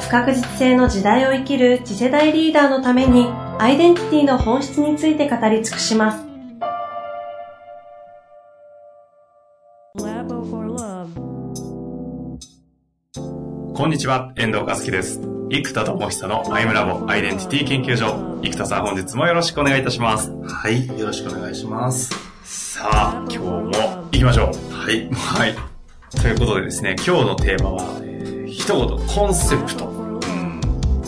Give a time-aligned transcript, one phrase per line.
[0.00, 3.26] 不確実性の時代を生きる次世代リーダーのために
[3.58, 6.28] アイデンティティの本質について語り尽くします。
[13.74, 15.20] こんにちは、遠藤和樹です。
[15.50, 18.40] 生田智久のアイムラボアイデンティティ研究所。
[18.42, 20.32] 生田さん、本日もよろしくお願いいたします。
[20.42, 22.10] はい、よろしくお願いします。
[22.44, 24.74] さあ、今日も行きましょう。
[24.74, 25.08] はい。
[25.10, 25.54] はい。
[26.10, 28.07] ということでですね、今日のテーマは、えー、
[28.58, 29.86] 一言、コンセプト。
[29.86, 30.60] うん。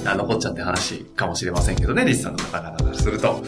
[0.05, 3.43] 何のこっちゃって話かもしれませんけどね、リスさんの方々からすると。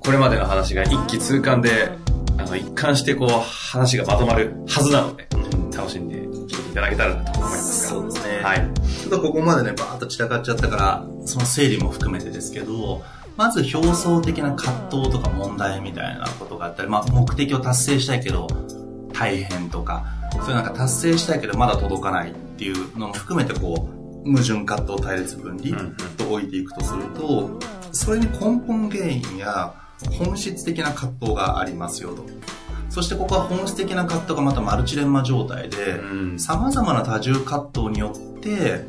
[0.00, 1.88] これまでの話が一気通貫で、
[2.36, 5.28] あの、一貫してこう、話がまとまるはずなので、
[5.74, 8.42] 楽しんで聞いていただけたらなと思いますそうですね。
[8.42, 8.70] はい。
[9.00, 13.02] ちょっとここまでね、バーッと散らかっちゃったから、その整理も含めてですけど、
[13.36, 18.46] まず表層的な葛藤とか問題みたいなことがあったり、まあ目的を達成したいけど
[19.12, 22.32] 大変とか、そういうなんか達成したいけどまだ届かない
[22.64, 23.90] っていうのも含めてこ
[24.24, 25.76] う、矛盾葛藤対立分離
[26.16, 27.60] と置いていくとすると、
[27.92, 29.74] それに根本原因や
[30.18, 32.24] 本質的な葛藤がありますよと。
[32.88, 36.00] そしてここは本質的な葛藤がまたマルチレンマ状態で、
[36.38, 38.86] 様々な多重葛藤によって、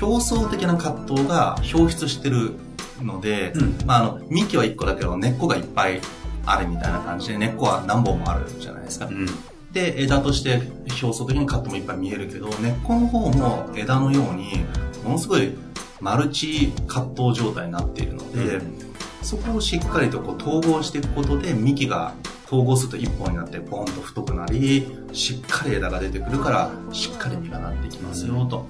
[0.00, 2.54] 表層的な葛藤が表出してる
[3.02, 6.00] ので、うん、まあ、あの、幹は1個だけど根っこがいっぱい
[6.44, 9.06] あるみたいな感じで、根っこは何本もあるじゃないですか。
[9.06, 9.26] うん、
[9.72, 10.62] で、枝として
[11.02, 14.64] 表層的にカットもいっぱい見えるけど、根っこの方も枝のように、
[15.02, 15.52] ものすごい
[16.00, 18.78] マルチ葛藤状態になっているので、うん、
[19.22, 22.14] そこをしっかりとこう統合していくことで幹が
[22.46, 28.68] 統合すると1本になってポンと太くなり、しっかり枝が出てくるから、しっかり実がなっていきますよと。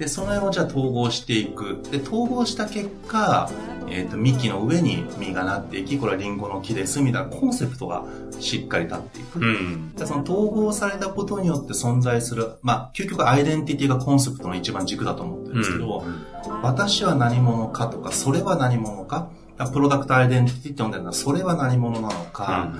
[0.00, 1.82] で、その辺をじゃあ統合していく。
[1.90, 3.50] で、統合した結果、
[3.86, 8.06] えっ、ー、と、幹の上に実がなっていき、これはリンゴの木ですみたいなコンセプトが
[8.40, 9.40] しっかり立っていく。
[9.40, 16.02] うん、でその統合されたことによって存在する、まあ、究極アイデンティティがコンセプトの一番軸だと思ってるんですけど、
[16.46, 19.28] うん、私は何者かとか、それは何者か、
[19.66, 22.72] プロダクトアイデンティティって呼んでるのは、それは何者なのか、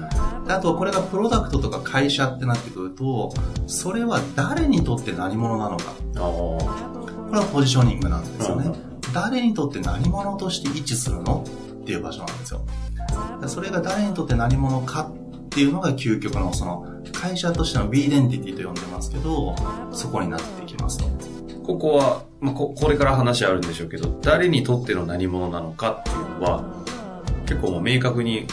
[0.42, 3.34] うん、あとこれがプロダクトとか会社ってなってくると、
[3.66, 5.92] それは誰にとって何者なのか。
[7.30, 8.76] これはポジショニングなんですよね。
[9.14, 11.44] 誰にとって何者として位置するの？
[11.82, 12.66] っていう場所なんですよ。
[13.46, 19.54] それが誰にとって何者かっていうのが究極のその会社としての B イデンティティと呼んでますけど、
[19.92, 21.04] そこになっていきますと。
[21.64, 26.84] ここは、まあ、ここれから話あるんでしょうけど、誰にとっての何者なのかっていうのは、
[27.46, 28.48] 結構もう明確に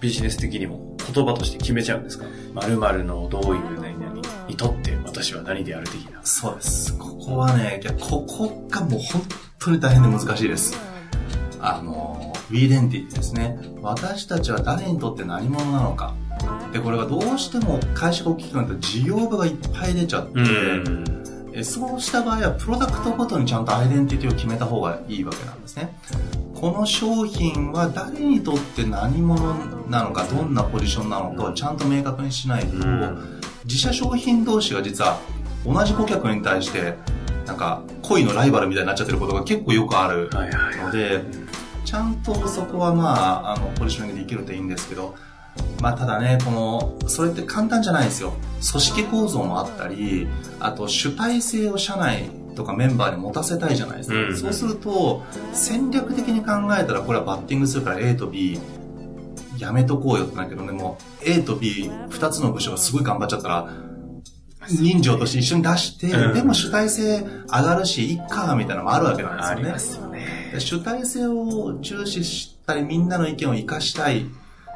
[0.00, 2.26] ビジネス的にも言葉として決めちゃうんですか？
[2.54, 6.24] 〇〇のどういう何々にとって私は何である的な。
[6.24, 6.96] そうです。
[6.96, 9.22] ここはね、ここがもう本
[9.58, 10.76] 当に大変で難しいです。
[11.60, 13.58] あの、ウィーデンティティですね。
[13.82, 16.14] 私たちは誰にとって何者なのか。
[16.72, 20.32] で、これがどうしても会社が大きくなると事業部がいっぱい出ちゃって、
[21.52, 25.92] えそうした場合はプロダクトごとにちゃんとアイデンティティを決めた方がいいわけなんですね。
[26.60, 29.54] この商品は誰にとって何者
[29.88, 32.76] なのか、どんなポジションなのかをちゃんと明確にしないと、
[33.64, 35.20] 自社商品同士が実は
[35.64, 36.94] 同じ顧客に対して
[37.46, 40.28] なんか恋のライバルみたいになっちゃってることが結構よくある
[40.82, 41.22] ので、
[41.84, 43.12] ちゃんとそこはま
[43.50, 45.14] あ、あの、ポジショニングできるといいんですけど、
[45.80, 48.34] まあただね、この、それって簡単じゃないですよ。
[48.70, 50.26] 組織構造もあったり、
[50.60, 54.18] あと主体性を社内とかメンバーに持たせたいじゃないですか。
[54.18, 58.58] うん、そうすると、戦略的に考えたらこれはバッティングするから A と B、
[59.56, 63.72] やめとこうよってなるけどね、もう A と B、二つの部署がすごい頑張っちゃったら、
[64.66, 69.36] 人情として一緒に出して、うん、でも主体性上がるし、いっか、みたいなのもあるわけなん
[69.72, 70.18] ですよね。
[70.18, 74.26] よね主体性を重視したり、みんなの意見を生かしたい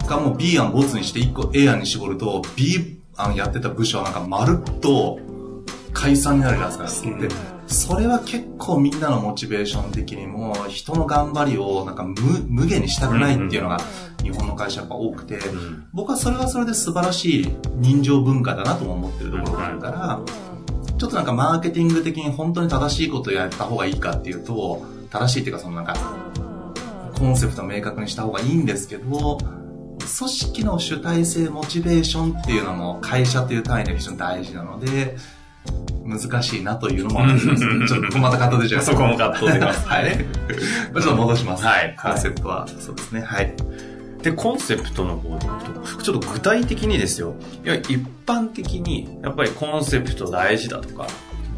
[0.09, 5.19] かも B 案ボツにして1個 A 案に絞ると、B 案やってた部署はなんかまるっと
[5.93, 7.11] 解散になるじゃないですか。
[7.19, 7.29] で、
[7.73, 12.15] それは結構みんなのモチベーション的にも、人の頑張りをなんか無
[12.49, 13.79] 無限にしたくないっていうのが
[14.23, 15.39] 日本の会社が多くて、
[15.93, 20.21] 僕はそれはそれで素晴らしい人情文化だなとも思ってるところがあるから、
[20.99, 25.97] ちょっとなんかマーケティング的に本当に正しいことをやった方がいいかっていうと、正しいっていうかそのなんか、
[27.19, 35.17] コンセプトを明確にした方がいいんですけど、組織の主体性、モチベーションっていうのも会社という単位で非常に大事なので、
[36.05, 37.57] 難しいなというのもあります、ね。
[37.87, 38.81] ちょっとまたカット出ち。
[38.81, 39.89] そこもカット出ます。
[39.89, 40.17] はい。
[40.19, 41.65] ちょっと戻します。
[41.65, 43.23] はいコンセプトは、そうですね。
[43.23, 43.55] はい。
[44.23, 47.35] で、コンセプトの方でいくと、ちょっと具体的にですよ。
[47.65, 51.07] いや、一般的に、やっぱりコンセプト大事だとか、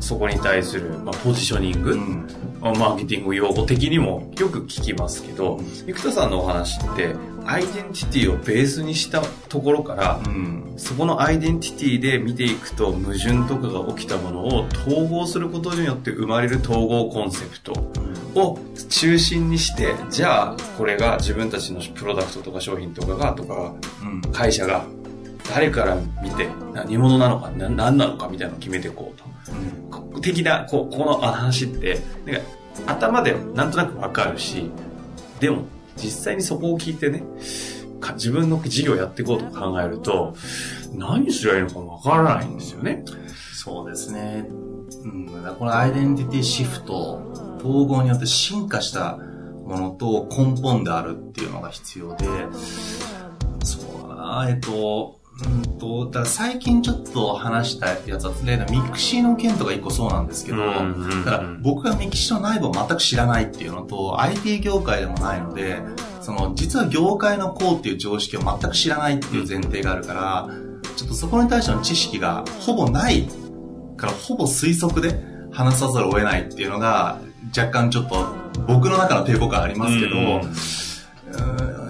[0.01, 2.27] そこに対する、まあ、ポジショニング、うん。
[2.65, 7.15] まあマーケティング用語的にもよく聞きますけど、生田さんのお話って、
[7.45, 9.21] アイデンティティをベースにした
[9.51, 10.73] ところから、うん。
[10.79, 17.73] そこのアイデンティティで見ていくと矛盾とかが起きたものを統合することによって生まれる統合コンセプト
[18.35, 18.59] を
[18.89, 24.33] 中心にして、じゃあこれが自分たちのプロダクトとか商品とかがとかうん。
[24.33, 24.87] 会社が
[25.51, 29.34] 誰から見て何者なのかな何なのかみたいなのを決めていこうと。
[30.20, 32.43] 的な、こうこの話って、なんか
[32.87, 34.70] 頭でなんとなくわかるし、
[35.41, 35.64] でも
[35.96, 37.23] 実際にそこを聞いてね、
[38.14, 40.35] 自分の事業やっていこうと考えると、
[40.93, 43.05] 何すればいいのかわからないんですよね。
[43.52, 44.46] そうですね。
[45.05, 45.26] うん。
[45.58, 47.23] このアイデンティティシフト、
[47.58, 52.26] 統合によって進化したものと根本であるっていうのが必要で、
[53.64, 65.83] そうだな、えっと、うんと、だから最近ちょっと話したやつは、例のミクシーの件とか一個そうなんですけど、だから僕がミクシーの内部を全く知らないっていうのと、IT 業界でもないので、
[66.21, 70.49] その、実は業界のこうっていう常識を全く知らないっていう前提があるから、
[70.97, 73.29] ちょっとそこに対しての知識がほぼない
[73.97, 75.21] から、ほぼ推測で
[75.51, 77.19] 話さざるを得ないっていうのが、
[77.57, 78.27] 若干ちょっと
[78.67, 80.15] 僕の中の抵抗感ありますけど、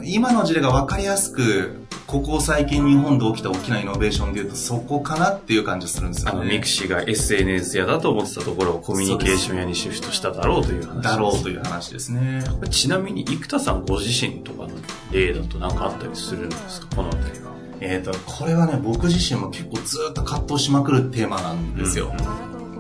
[0.05, 1.84] 今の事例が分かりやすく、
[2.15, 6.55] ここ最近日本で起きた大きなイノベーションでいうとそこかなっていう感じがするんですあの、よね。
[6.59, 11.03] ミクシーが SNS 屋だと思ってたところをコミュニケーション屋にシフトしただろうという話です。
[11.03, 12.45] だろうという話ですね。
[12.71, 14.69] ちなみに、生田さんご自身とかの
[15.11, 16.95] 例だと何かあったりするんですか？
[16.95, 17.51] このあたりが。
[17.81, 22.15] えっ、と、これはね、僕自身も結構ずっと葛藤しまくるテーマなんですよ。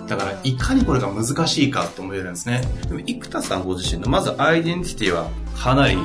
[0.06, 2.62] だから、いかにこれが難しいかって思えるんですね。
[2.86, 5.98] でも、生田さんご自身の、まずアイデンティティはかなり、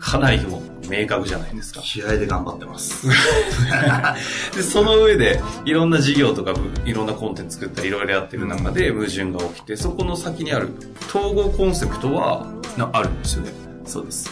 [0.00, 1.80] かなりもう明確じゃないですか。
[1.80, 3.06] 気合で頑張ってます。
[4.54, 10.70] で、その上で、いろんな事業とか、いろんなコンテンツ作ったり、いろいろやってる中で矛盾が起きて、そこの先にある
[11.08, 12.46] 統合コンセプトは、
[12.76, 13.52] なあるんですよね。
[13.84, 14.30] そうです。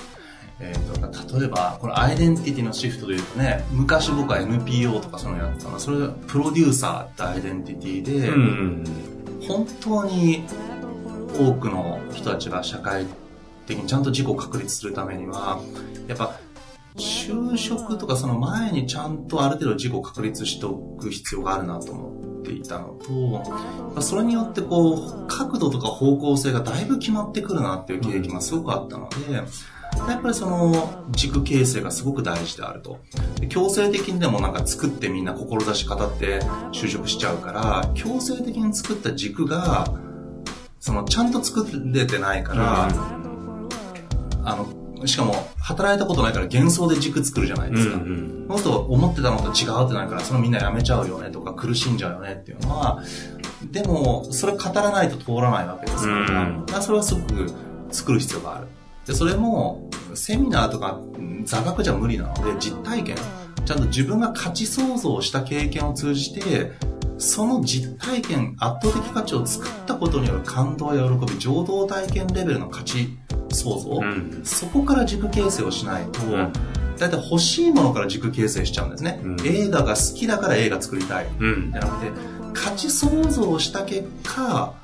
[0.62, 8.84] えー、と例えば、これアイデンティティのシフトで言うとね、昔僕は NPO とかそういうのやってたのそれはプロデューサーってアイデンティティで、ん。
[9.48, 10.44] 本当に
[11.38, 13.06] 多くの人たちが社会
[13.66, 15.60] 的にちゃんと自己を確立するためには、
[16.10, 16.34] やっぱ
[16.96, 22.98] 就職とかその前にちゃんとある程度自己を確立しておく必要があるなと思っていたの
[23.94, 29.44] と、それによってこう、角度とか方向性がだいぶ決まってくるなっていう経験がすごくあったので、や
[30.18, 32.98] っぱりその軸形成がすごく大事であると。
[33.40, 36.40] で強制的にでもなんか作ってみんな志語って
[36.72, 39.86] 就職しちゃうから、強制的に作った軸が、
[40.80, 42.88] そのちゃんと作れてないから、
[44.42, 47.96] あの、しかも働いたことないから幻想で軸作るじゃないですか。
[47.98, 48.46] ん。
[48.48, 53.02] そうすると思ってたのと違うってなるから、そのみんな辞めちゃうよねとか苦しんじゃうよねっていうのは、
[53.70, 57.52] でも、それ語らないと通らないわけですから、うんだからそれはすごく
[57.90, 58.66] 作る必要がある。
[59.06, 63.16] で、それも、セミナーとかうん座学じゃ無理なので、実体験、
[63.64, 66.72] ちゃんと自分が価値創造した経験を通じて、
[67.20, 73.16] その実体験、圧倒的価値を作ったことによる感動や喜び、情動体験レベルの価値
[73.52, 74.40] 創造、うん。
[74.42, 76.52] そこから軸形成をしないと、うん
[76.98, 79.20] だいたい欲しいものから軸形成しちゃうんですね。
[79.24, 81.26] うん映画が好きだから映画作りたい。
[81.38, 81.78] うんじ。
[81.78, 82.12] ゃなくて、
[82.52, 84.74] 価値創造した結果、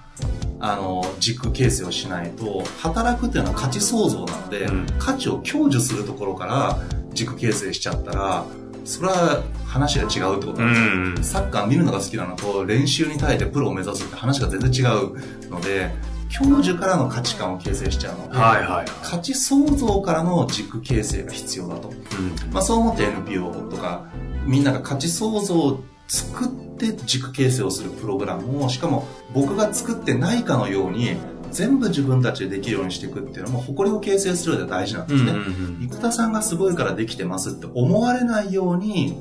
[0.59, 6.79] あの、軸形成をしないと、働くっていうのは価値創造なので、うん価値を享受するところから
[7.13, 8.47] 軸形成しちゃったら、
[8.87, 11.39] それは話が違うってことうなんですよ。
[11.39, 11.45] ん。
[11.45, 15.91] サッカー見るのが好きなのと練習に耐えてプロを目指すって話が全然違うので、
[16.29, 18.87] 享受からの価値観を形成しちゃうので、はいはいはい。
[19.03, 21.89] 価値創造からの軸形成が必要だと。
[21.89, 22.53] うん。
[22.53, 24.09] まあそう思って NPO とか、
[24.45, 31.17] みんなが価値創造を作って軸形成をするプログラムを、しかも僕が作ってないかのように、
[31.51, 35.33] 全部自分たちでできるようにしていくっていうのも誇りを形成する上では大事なんですね。
[35.81, 39.17] 生田さんがすごいからできてますって思われないように、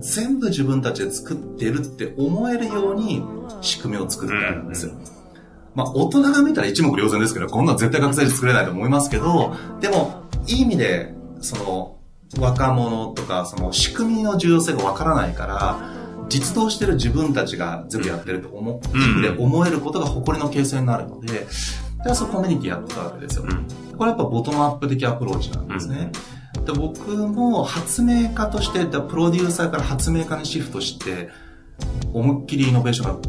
[0.00, 3.24] 全部自分たちで作ってるって思えるように
[3.60, 4.92] 仕組みを作ってあるんですよ。
[5.74, 11.98] まあ大人が見たら一目瞭然ですけど、こんなの絶対学生で作れないと思いますけど、でもいい意味で、その
[12.38, 16.01] 若者とかその仕組みの重要性がわからないから、
[16.32, 21.46] 実動してる自分たちが全部やってると思う、うんで思えることが誇りの形成になるので、
[22.04, 23.44] で、そうコミュニティやってたわけですよ。
[23.44, 23.66] うん。
[23.96, 26.10] これやっぱボトムアップ的アプローチなんですね。
[26.64, 31.28] で僕も発明家として、だプロデューサーから発明家にシフトして、
[32.12, 33.28] 思いっきりイノベーションが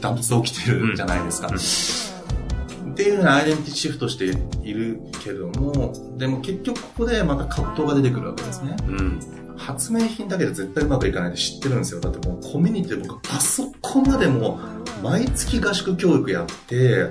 [0.00, 1.48] ダントツで起きてるじゃないですか。
[1.48, 4.26] っていうようなアイデンティティシフトして
[4.62, 8.76] いるけども、でも結局ここでまた葛藤が出てくるわけですね。
[8.86, 9.43] うん。
[9.56, 12.00] 発明品だけで絶対うまくいかないって知ってるんですよ。
[12.00, 14.60] だってもうコミュニティで僕あそこまでも
[15.00, 17.10] う毎月合宿教育やって、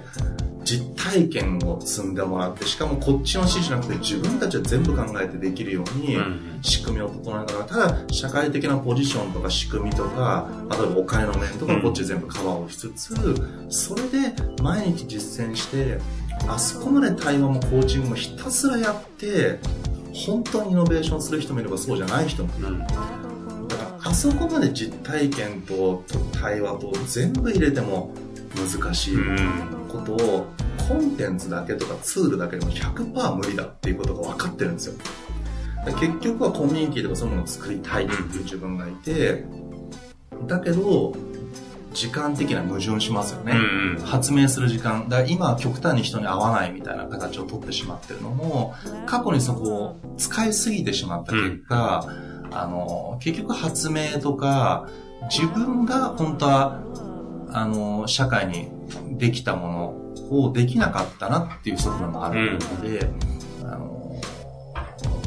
[0.64, 13.16] 実体験を積んでもらって、しかもこっちの指示じゃなくて自分たちは全部考えてできるようにうん仕組みを整えながら、ただ社会的なポジションとか仕組みとか、例えばお金の面とかうんこっちで全部カバーをしつつ、
[13.70, 16.00] それで毎日実践して、
[16.48, 19.60] あそこまで対話もコーチングもひたすらやって、
[20.14, 22.68] 本当にイノベーションする人もいればそうじゃない人もいる。
[22.68, 22.80] うん。
[23.68, 28.14] だからあそこまで実体験とと対話と全部入れても
[28.56, 29.18] 難しい
[29.90, 30.48] ことを
[30.88, 34.96] コンテンツだけとかツールだけでも100%無理だっていうことが分かってるんですよ。
[36.00, 39.44] 結局はコミュニティとかそういうものを作りたいっていう自分がいて、
[40.48, 41.14] だけど、
[41.94, 43.54] 時間的な矛盾しますよね。
[43.54, 44.06] うんうん。
[44.06, 45.08] 発明する時間。
[45.10, 48.74] だから今は極端に人に合わないみたいな形をとってしまってるのも、
[49.06, 52.08] 過去にそこを使いすぎてしまった結果、
[52.52, 54.88] あの、結局発明とか、
[55.30, 56.82] 自分が本当は、
[57.52, 58.70] あの、社会に
[59.18, 63.10] できたものをできなかったなっていう側面もあるので、
[63.64, 64.20] あの、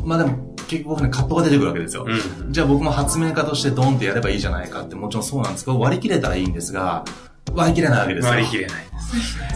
[0.05, 2.07] まあでも、結局ね、葛藤が出てくるわけですよ。
[2.07, 2.53] うん。
[2.53, 7.05] じゃあ僕も発明家としてドンってやればいいじゃないかってもちろんそうなんですけど、割り切れたらいいんですが、
[7.53, 8.31] 割り切れないわけですよ。
[8.31, 8.99] 割り切れないで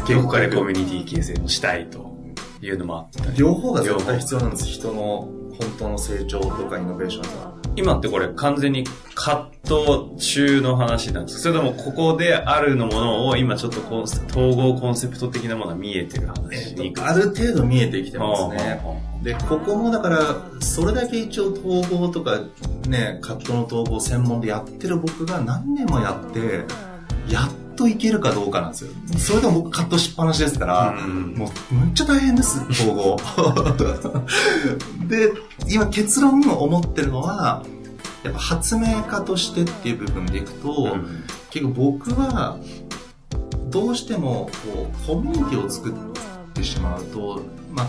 [0.06, 0.14] す。
[0.14, 2.16] どこかでコミュニティ形成もしたいと
[2.62, 3.36] いうのもあったり。
[3.36, 4.66] 両方が絶対必要なんです。
[4.66, 5.28] 人の
[5.60, 7.50] 本当の成長とかイノベーションが。
[7.76, 18.80] 今ってこれ完全に葛藤中の話なんですかそれともここであるのものを今ちょっとこう統合コンセプト的なものが見えてる話に行くある程度見えてきてますね。
[19.20, 20.20] あで、ここもだから、
[20.60, 22.40] それだけ一応統合とか
[22.88, 26.64] ね、カットの統合専門でやってる僕が何年もやって、
[27.32, 28.90] やっといけるかどうかなんですよ。
[29.18, 33.16] それでも僕カットしっぱなしですから、うんもうむっちゃ大変です、統合。
[35.08, 35.32] で、
[35.68, 37.64] 今結論思ってるのは、
[38.22, 42.58] やっぱ発明家としてっていう部分でいくと、うん結構僕は
[43.70, 47.86] どうしてもこうコミュニティを作ってしまうと、まあ、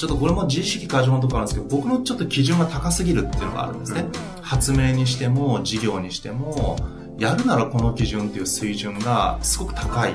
[0.00, 4.06] ちょっとこれも自意識過剰なところあるんですけど僕のちょっと基準が高すぎるっていうのがあるんですね、
[4.40, 6.78] 発明にしても事業にしても
[7.18, 10.14] やるならこの基準っていう水準がすごく高い。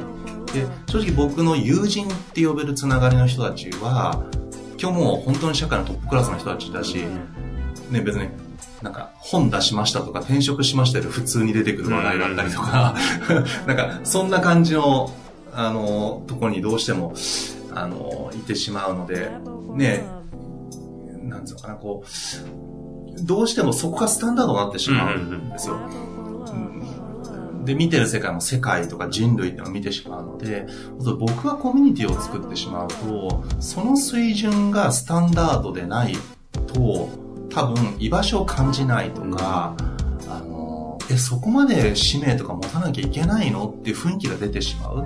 [0.54, 4.25] で正直僕の友人って呼べるつながりの人たちは
[4.82, 7.06] 今日もう本当に社会のトップクラスの人たちだし、
[7.92, 8.30] ね、別に、
[8.82, 12.96] なんか、本出しましたとか、転職しましたより普通に出てくる話題だったりとか、
[13.68, 15.13] なんか、そんな感じの、
[15.54, 17.13] あの、ところにどうしても、
[17.75, 19.29] あの、いてしまうので、
[19.75, 20.08] ね、
[21.24, 25.75] なんつうのかな、こう、どうしてもそこがスタンダードになってしまうんですよ。
[25.75, 26.05] うん
[27.65, 30.67] で、見てる世界も世界とか人類ってのを見てしまうので、
[31.20, 36.13] 僕がコミュニティを作ってしまうと、その水準がスタンダードでない
[36.67, 37.10] と、
[37.50, 39.75] 多分居場所を感じないとか、
[40.29, 43.67] あの、え、そこまで使命とか持たなきゃいけないの？
[43.67, 45.03] っていう雰囲気が出てしまう。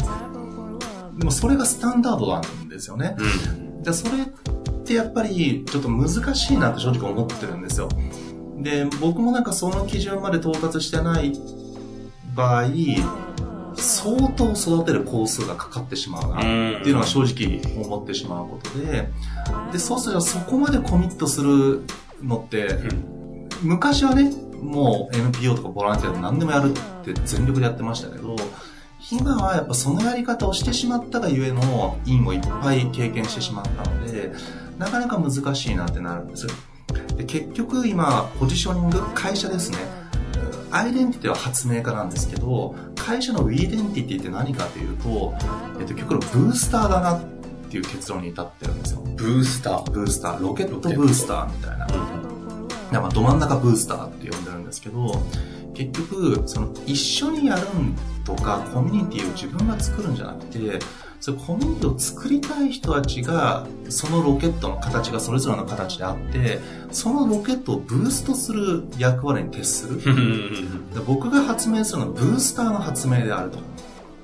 [1.19, 3.15] でもそれがスタンダードなんですよね。
[3.17, 4.25] うんじゃあそれっ
[4.83, 7.87] てやっぱりちょっと難しいなって正直思ってるんですよ。
[8.57, 11.31] で、僕もなんかその基準まで到達してない
[12.35, 12.65] 場合、
[13.75, 16.41] 相当育てる工数がかかってしまうなっ
[16.83, 19.09] ていうのが正直思ってしまうことで、
[19.71, 21.83] で、そうするとそこまでコミットする
[22.21, 23.19] のって、うん
[23.61, 28.35] 昔はね、もう NPO とかボランティアで何でもやるって全力でやってましたけど、
[29.11, 34.31] 今はやっぱそのやり方をしてしまったがゆえの因をいっぱい経験してしまったので、
[34.77, 36.47] なかなか難しいなってなるんです。
[37.15, 39.77] で結局今、ポジショニング、会社ですね。
[40.71, 45.33] アイデンティティは発明家なんですけど、会社のウィーデンティティって何かというと、
[45.79, 47.23] えっと、結局ブースターだなっ
[47.69, 49.01] ていう結論に至ってるんですよ。
[49.15, 49.91] ブースター。
[49.91, 51.87] ブースター、ロケットブースターみたいな。
[51.87, 55.21] いやまあど真ん中ブースターって呼んでるんですけど、
[55.73, 57.95] 結局、その一緒にやるん
[58.35, 60.79] とか、コミュニティを自分が作るんじゃなくて、
[61.19, 66.59] それコミュニティを作りたい人たちが、そのロケットの形がそれぞれの形であって、
[66.91, 70.01] そのロケットをブーストする役割に徹する。
[70.93, 73.59] で僕が発明するのはブースターの発明であると。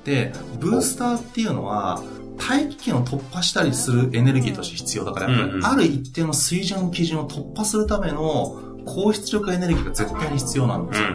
[0.05, 2.01] で、ブースターっていうのは、
[2.38, 11.07] 大気圏を突破したりするエネルギーとして必要だから、やっぱりある一定の水準基準を突破するための高出力エネルギーが絶対に必要なんですよ。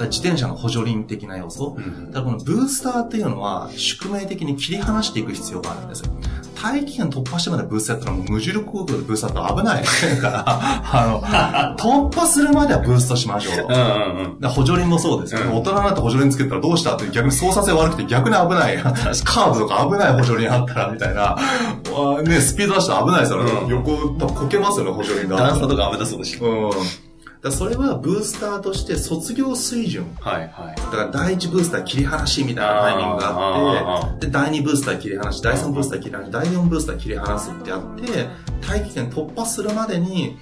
[0.00, 1.76] 自転車の補助輪的な要素。
[2.10, 6.12] だからこのブースターっていうのは宿命的に切り離していく必要があるんですよ。
[6.62, 9.84] 大気圏突破してまでブースターやったらもう無重力航空でブースターって危ない
[10.20, 13.66] から、 あの、突破するまではブーストしましょう。
[13.68, 18.76] うんうん補助輪もそうですうん大人になって補助輪つけたらどうしたって逆に操作性悪くて逆に危ない。
[18.78, 21.36] カーブとか危ない補助輪あったらみたいな。
[22.22, 23.52] ね、スピード出したら危ないですよね。
[23.52, 23.96] うん横、
[24.28, 25.36] こけますよね、補助輪が。
[25.36, 26.36] 段差とか危なそうだし。
[26.36, 26.70] うん。
[27.42, 30.16] だそれはブースターとして卒業水準。
[30.20, 30.76] はいはい。
[30.76, 38.28] だから第1ブースター切り離しみたいなタイミングがあって、で、第2ブースター切り離し、第3ブースター切り離し、第4ブースター切り離すってあって、
[38.60, 40.38] 大気圏突破するまでに、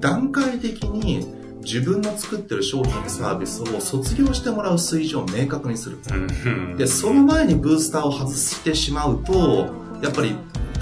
[0.00, 1.26] 段階的に
[1.62, 6.00] 自分の作ってる商品サービスを卒業してもらう水準を明確にする。
[6.12, 9.70] うんで、その前にブースターを外してしまうと、
[10.02, 10.36] やっぱり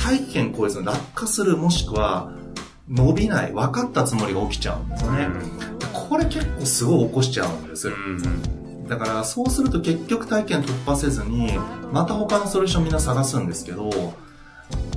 [0.04, 2.32] 大気圏超えず落下するもしくは
[2.90, 5.28] 伸びない、分かったつもりが起きちゃうんですよね。
[5.92, 7.88] これ結構すごい起こしちゃうんです。
[8.88, 11.52] だからそうすると結局体験突破せずに
[11.92, 13.88] また他のソリューションみんな探すんですけど、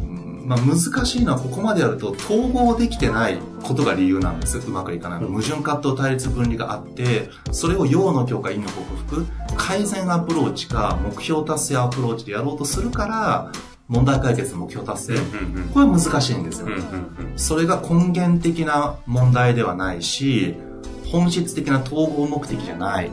[0.01, 13.51] うんまあ、難しいのはここまでやると統合できてないことが理由なんですうまくいかないの矛盾葛藤対立分離があってそれを陽の強化陰の克服改善アプローチか目標達成アプローチでやろうとするから
[13.93, 15.19] 問題解決目標達成。
[15.73, 16.67] これは難しいんですよ、
[17.35, 20.55] それが根源的な問題ではないし
[21.11, 23.11] 本質的な統合目的じゃない。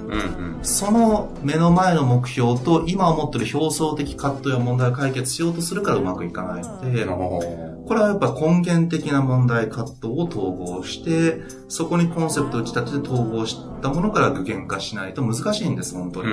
[0.62, 16.32] その目の前の目標と今思ってる表層的葛藤や問題を解決しようとするからうまくいかないので、これはやっぱ根源的な問題葛藤を統合して、そこにコンセプトを打ち立てて統合したものから具現化しないと難しいんです、本当に。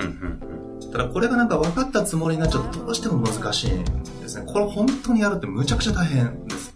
[0.91, 3.83] ただこれがなんか分かったつもりになっちゃうとどうしても難しいん
[4.21, 4.45] ですね。
[4.45, 6.73] これ本当にやるってむちゃくちゃ大変です。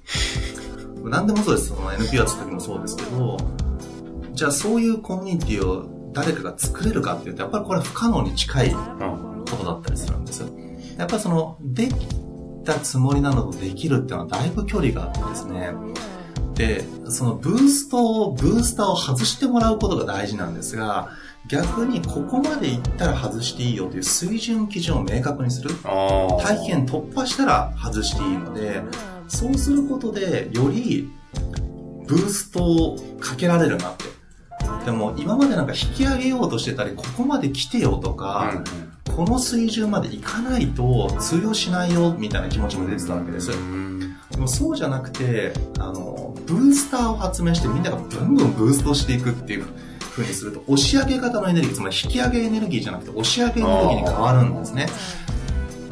[1.03, 1.70] 何でもそうです。
[1.70, 3.38] その NPO やった時もそうですけど、
[4.34, 8.77] じゃあそういうコミュニティを誰かが作れるかっていうと、やっぱりこれ不可能に近いこ
[9.58, 10.50] とだったりするんですよ。
[10.98, 11.93] やっぱりその、でき
[12.65, 15.72] たつもりなのとできるっていうのはだいぶ距離があってですね。
[16.55, 21.10] で、そのブーストを、ブースターを外してもらうことが大事なんですが、
[21.48, 25.74] 逆にここまで行ったら外していいよという水準基準を明確にする。
[25.75, 28.81] 体験突破したら外していいので、
[29.27, 31.10] そうすることでより
[32.07, 34.06] ブーストをかけられるなって。
[34.86, 38.63] でも今までなんか引き上げようとしてたり、ここまで来てよとか、
[39.15, 43.51] この水準までいかないと通用しないよみたいな気持ちも出てたわけです。
[44.32, 49.65] でもそうじゃなくて、あの、ブースターを発明してみんながブンブンブーストしていくっていう
[50.12, 54.88] 風にすると、押し上げ型のエネルギー、つまり引き上げエネルギーじゃなくて押し上げエネルギーに変わるんですね。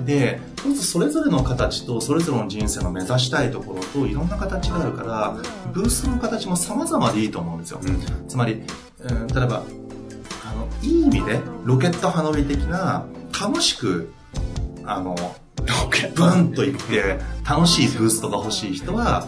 [0.06, 5.38] で、そうするとそれぞれの形とそれぞれの人生の目指したいところといろんな形があるから、
[5.72, 7.80] ブーストの形も様々でいいと思うんですよ。
[8.28, 8.64] つまり、
[9.00, 9.64] うん、例えば、
[10.46, 13.06] あの、いい意味でロケット花火的な
[13.40, 14.12] 楽しく、
[14.86, 15.16] あの、
[16.16, 19.28] ブンといって楽しいブーストが欲しい人は、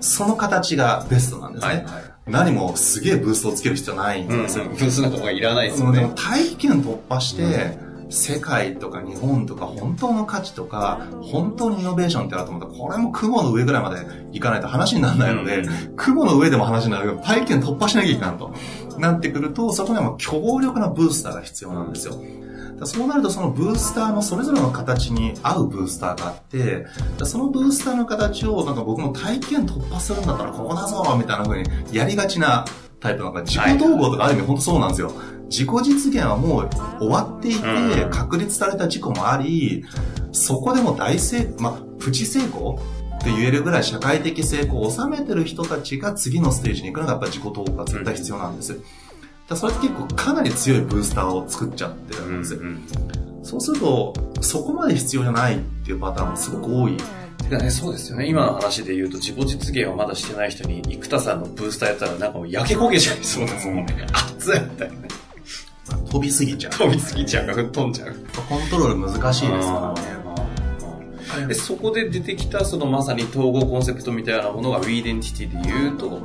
[0.00, 1.74] その形がベストなんですね。
[1.74, 4.64] はいはい、何もすげえブーストをつける必要ないんですよ。
[4.64, 6.12] うん、ブーストなんかいらないですよね。
[6.16, 18.52] 大気圏突破して、うん世界とか日本とか本当の価値とか、本当にイノベーションってあると思ったら、これも雲の上ぐらいまで行かないと話にならないので、うん、雲の上でも話になるけど、大気圏突破しなきゃいけないと。
[18.98, 22.20] なってくると、そこには強力なブースターが必要なんですよ。
[22.86, 26.86] そうなるとそのブースターのそれぞれの形に合うブースターがあって、
[27.24, 32.64] そのブースターの形をなんか僕も体験突破するんだったらここだぞみたいな風にやりがちな
[33.00, 35.12] タイプなんか自己統合とかある意味本当そうなんですよ。
[35.50, 37.60] 自己実現はもう終わっていて、
[38.10, 39.84] 確立された事故もあり、
[40.32, 42.78] そこでも大成功、まあ、プチ成功
[43.16, 48.80] って言えるぐらい社会的成功を収めてる人たちが次のステージに行くのがやっぱり自己統合が絶対必要なんです。
[49.50, 52.54] だそれって結構かなり強いブースターを作っちゃってるんです。
[52.54, 56.96] うんうん、そうすると、そこまで必要じゃないっていうパターンもすごく多い。
[57.42, 58.28] てかね、そうですよね。
[58.28, 64.06] 今の話で言うと、自己実現をまだしてない人に、生田さんのブースターやったら、なんかもう焼け焦げちゃいそうですもんね。
[64.12, 65.08] 熱いみたいなね。
[66.08, 66.72] 飛びすぎちゃう。
[66.72, 68.14] 飛びすぎちゃうか、吹っ飛んじゃう。
[68.48, 69.94] コントロール難しいですか
[71.34, 71.46] らね。
[71.48, 76.20] でそこで出てきた、そのまさに統合コンセプトみたいなものが、ウィーデンティティで言うと、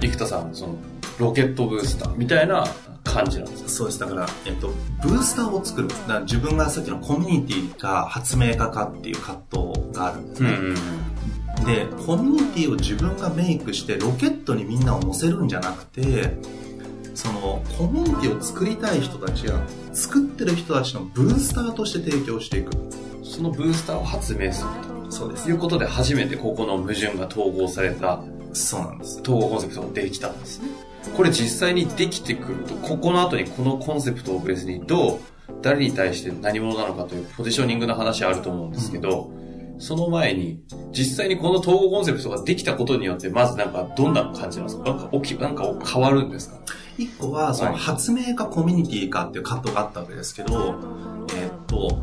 [0.00, 0.76] 生田さん、その、
[1.18, 2.66] ロケットブースターみたいな
[3.04, 4.00] 感じなんですかそうです。
[4.00, 4.68] だから、えっと、
[5.02, 5.88] ブースターを作る。
[5.88, 10.50] だから自分がさっきのコミュニティか発明家かっていう葛藤があるんですね。
[10.50, 10.76] うんうん
[11.64, 16.36] で、コミュニティを自分がメイクしてロケットにみんなを乗せるんじゃなくて、
[17.14, 19.58] そのコミュニティを作りたい人たちが
[19.94, 22.72] 作ってる人たちのブースターとして提供していく。
[23.24, 24.68] そのブースターを発明する
[25.06, 25.10] と。
[25.10, 25.48] そうです。
[25.48, 28.22] いうことで初めてここの矛盾が統合された。
[28.52, 29.20] そうなんです。
[29.22, 30.68] 統合コンセプトができたんですね。
[31.14, 35.20] これ実際にできてくると、ここの後にこのコンセプトを別にどう、
[35.62, 39.30] 誰に対して何者なのかというポジショニングの話あると思うんですけど、
[39.78, 44.84] その前に、実際にこの統合コンセプトができたことによって、まずなんかどんな感じなんですか？
[44.84, 46.58] なんか起き、なんか変わるんですか？
[46.98, 47.78] 一個は、そのはい。
[47.80, 50.74] 発明かコミュニティかっていう葛藤があったわけですけど、
[51.36, 52.02] えーっと、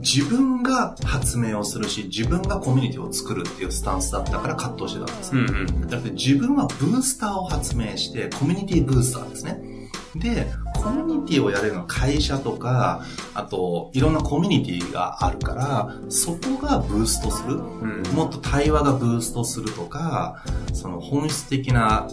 [0.00, 5.34] 自分が発明をするし、自分がコミュニティを作るっていうスタンスだったから葛藤してたんです。
[5.34, 5.88] んうん。
[5.88, 9.76] だって自分はブースターを発明して、コミュニティブースターですね。
[10.14, 13.02] で、コミュニティをやれるのは会社とか、
[13.34, 17.56] あと、いろんなコミュニティがあるから、そこがブーストする。
[17.56, 18.02] うん。
[18.14, 22.08] もっと対話がブーストするとか、その本質的な、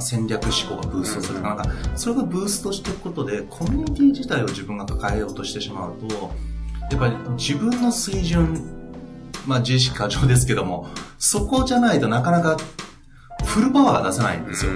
[0.00, 6.32] 戦略思考がブーストするとか、なんか、それがブーストしていくことで、コミュニティ自体を自分が抱えようとしてしまうと、
[6.90, 8.62] やっぱり自分の水準、
[9.46, 12.56] まあ自意識過剰ですけども、そこじゃないとなかなか
[13.44, 14.72] フルパワーが出せないんですよ。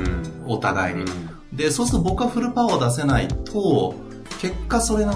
[0.47, 1.05] お互いに。
[1.53, 3.95] で、そうすると僕はフルパワーを出せないと、
[4.41, 5.13] 結果それの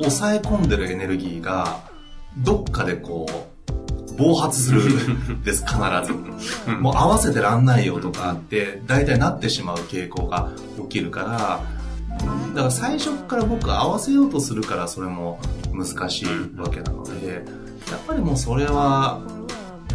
[0.00, 1.80] 抑え込んでるエネルギーが、
[2.38, 4.82] どっかでこう、暴発する
[5.34, 5.76] ん です、必
[6.66, 6.70] ず。
[6.80, 10.50] もう合わせてらんないよとかって、大体なってしまう傾向が
[10.82, 11.60] 起きるから、
[12.54, 15.38] だから最初から僕合わせようとするからそれも
[15.84, 17.40] 難しいわけなので、や
[17.96, 19.20] っぱりもうそれは、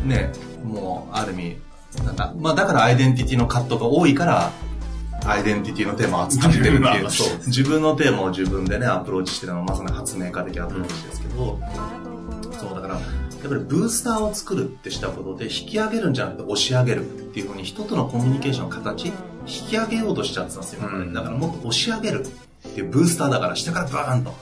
[0.04, 0.32] ね、
[0.64, 1.58] もうある意味、
[2.04, 4.52] なんだ、まあだからアイデンティティの葛藤が多いから、
[5.26, 6.92] アイデンティティのテーマを扱ってるっていうま
[7.48, 11.60] 自分のテーマを自分でね、アプローチしてるのはまさに発明家的アプローチですけど、
[12.60, 13.02] そうだから、やっ
[13.50, 19.14] ぱりブースターを作るってしたことで、引き上げるんじゃなくて押し上げるっていうふうに人とのコミュニケーションの形、引
[19.46, 20.88] き上げようとしちゃってたんですよ。
[20.88, 24.34] うんだからもっと押し上げるっていうブースターだから下からバーンと。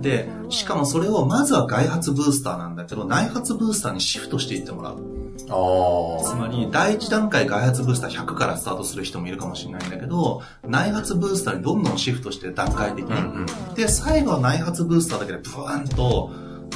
[0.00, 5.18] で、しかもそれをまずは外発ブースターなんだけど、内発ブースターにシフトしていってもらう。
[5.46, 13.12] つあまり、第一段階外発ブースター100からスタートする人もいるかもしれないんだけど、内発ブースターにどんどんシフトして段階的に。
[13.12, 16.30] うんうんで、最後は内発ブースターだけでブワーンと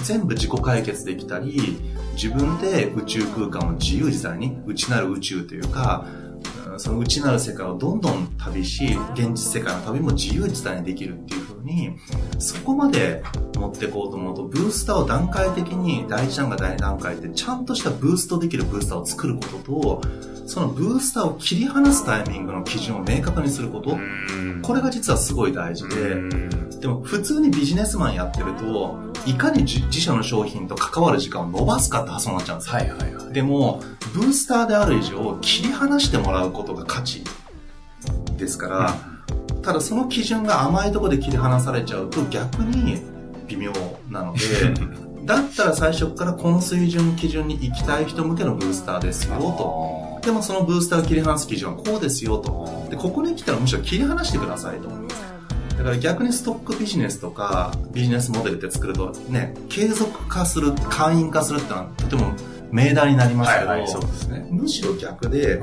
[0.05, 1.81] 全部自己解決できたり、
[2.15, 6.07] 自分で宇宙空間を自由自在に、内なる宇宙というか、
[6.73, 11.99] うんその内なる世界をどんどん旅し、現実世界の旅も自由自在にできるっていう風に、
[12.39, 13.23] そこまで
[13.57, 20.03] 持っていこうと思うと、ブースターを段階的に第一段階、第二段階ってちゃんとしたブーストできるブースターを作ることと、
[20.47, 23.99] そのブースターを切り離すタイミングの基準を明確にすること、
[24.63, 26.17] これが実はすごい大事で、
[26.81, 32.75] でも普通にビジネスマンやってると、いかに自自社の商品と関わる時間を伸ばすかって発想になっちゃうんですよ。
[32.75, 33.33] はいはいはい。
[33.33, 33.83] でも、
[34.15, 37.23] ブースターである以上、切り離してもらうことが価値
[38.37, 38.95] ですから、
[39.63, 43.01] ただその基準が甘いところで切り離されちゃうと逆に
[43.47, 43.73] 微妙
[44.11, 44.41] なので、
[45.25, 50.03] だったら最初からこの水準基準に行きたい人向けのブースターですよと。
[50.25, 52.87] でもそのブースターを切り離す基準はこうですよと。
[52.91, 54.89] で、ここに来たらむしろ切り離してくださいと。
[55.83, 62.35] だから逆にストックビジネスとかビジネスモデルって作るとね、継続化する、会員化するってのはとても
[62.71, 64.47] 命題になりますけど、はいはい、そうですね。
[64.49, 65.61] むしろ逆で、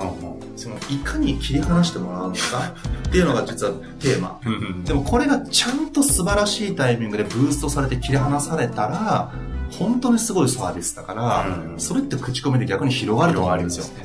[0.57, 2.75] そのいかに切り離してもらうのか
[3.07, 4.41] っていうのが実はテーマ。
[4.83, 9.31] でもこれがちゃんと素晴らしいタイミングでブーストされて切り離されたら、
[9.71, 13.85] 本当にすごいサービスだから、うんそれって口コミで逆に広がると思うんですよ。
[13.85, 14.03] ね、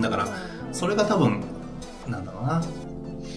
[0.00, 0.28] だから、
[0.72, 1.44] それが多分、
[2.08, 2.60] なんだろうな。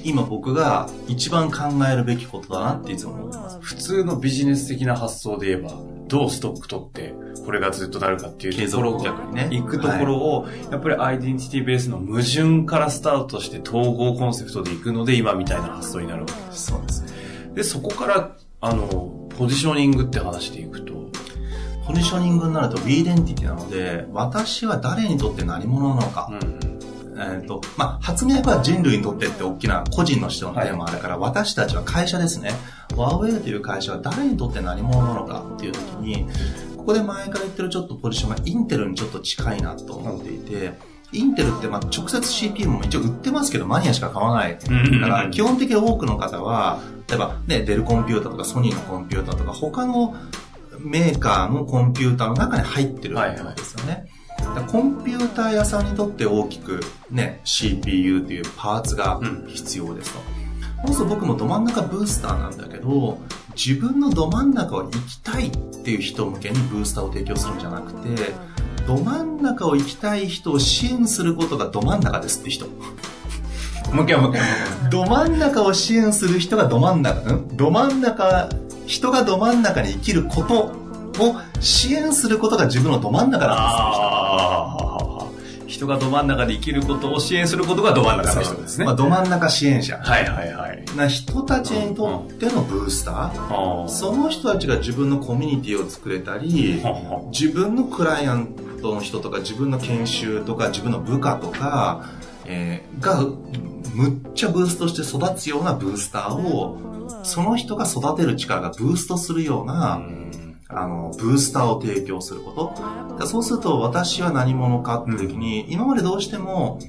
[0.04, 1.60] 今僕が一番考
[1.92, 3.60] えるべきことだなっていつも思ってます。
[3.62, 5.74] 普通のビジネス的な発想で言えば、
[6.08, 7.14] どうストック取って、
[7.46, 9.50] これがずっとなるかっていう継ところ続逆にね。
[9.52, 16.68] 行くところを、やっぱりアイデンティティベースの矛盾からスタートして統合コンセプトで行くので、今みたいな発想になるわけです。
[16.68, 17.10] そうですね。
[17.56, 20.94] で、そこから、あの、ポジショニングって話でいくと、
[21.88, 26.30] ポジショニングになるとビーデンティティなので、私は誰にとって何者なのか。
[26.32, 26.71] うん。
[27.22, 32.52] えっ、と、まあ、発明は人類にとってって大きな個人の人のテーマあるから、私たちは会社ですね。
[32.96, 36.28] ワーウェイという会社は誰にとって何者なのかっていう時に、
[36.78, 40.74] ここで前から言ってるちょっとポジションがインテルにちょっと近いなと思っていて、
[41.14, 44.54] インテルってまあ直接 CPU も一応売ってますけど、マニアしか買わない。
[44.54, 50.16] うんだから基本的に多くの方は、例えばね、デルコンピューターとかソニーのコンピューターとか他の
[50.80, 53.94] メーカーのコンピューターの中に入ってるわけですよね。
[53.94, 54.21] だから
[54.72, 60.20] コンピューター屋さんにとって大きくね、CPU というパーツが必要ですと。
[60.88, 63.20] そうすると僕もど真ん中ブースターなんだけど、
[63.56, 65.52] 自分のど真ん中を行きたいっ
[65.84, 68.34] ていう人向けにブースターを提供するんじゃなくて、
[68.88, 72.68] ど真ん中を行きたい人を支援することがど真ん中ですって人。
[73.94, 74.90] もう一回もう一回。
[74.90, 78.50] ど真ん中を支援する人がど真ん中、んど真ん中、
[78.88, 80.74] 人がど真ん中に生きること
[81.24, 83.62] を支援することが自分のど真ん中なんあ
[84.08, 84.11] あ。
[85.82, 88.86] 人がど真ん中で生きることを支援することがど真ん中の人ですね。
[88.86, 89.98] まあ、ど真ん中支援者。
[89.98, 90.86] はいはいはい。
[90.96, 97.22] な人たちにとってのブースター、あその人たちが自分のコミュニティを作れたり、あ。
[97.32, 102.06] 自分のクライアントの人とか自分の研修とか自分の部下とか、
[102.46, 103.26] えーが
[103.94, 106.78] むっちゃブーストして育つようなブースターを
[107.24, 110.02] その人が育てる力がブーストするような、
[110.74, 112.74] あのブースターを提供するこ
[113.18, 113.26] と。
[113.26, 116.80] そうすると私は何者かって時に、今までどうしても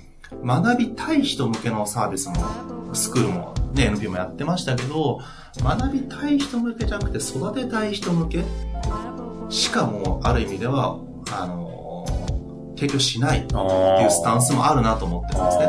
[0.44, 2.34] 学びたい人向けのサービスも
[2.94, 5.20] スクールも、ね、NP もやってましたけど
[5.62, 8.44] 学びたい人向けじゃなくて育てたい人向け。
[9.48, 10.98] しかもある意味では
[11.30, 12.06] あの
[12.74, 15.66] 提供しないっていうスタンスもあるなと思ってるんですね。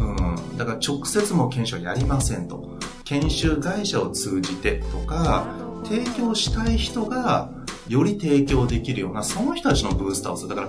[0.00, 2.78] うん、だから直接も研修はやりませんと。
[3.04, 5.46] 研修会社を通じてとか、
[5.88, 7.50] 提供したい人が
[7.88, 10.48] より提供できるような、その人たちのブースターをする。
[10.48, 10.68] だから、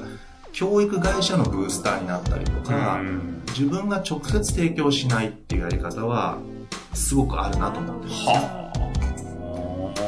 [0.52, 3.00] 教育会社のブースターになったりとか、
[3.50, 6.38] 自分が直接提供しないっていうやり方は、
[6.94, 8.26] すごくあるなと思ってるんです。
[8.26, 8.68] ねは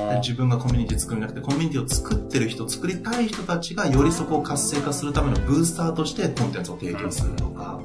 [0.09, 7.79] で自分がコミュニティ作るんじゃなくて、コミュニティを作ってる人、作りたい人たちがよりそこを活性化するためのブースターとしてコンテンツを提供するとか、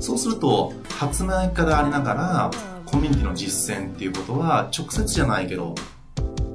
[0.00, 2.50] そうすると、発明家でありながら、
[2.86, 5.74] コミュニティの実践っていうことは、直接じゃないけど、